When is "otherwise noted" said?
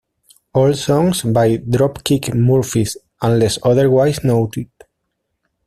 3.61-4.71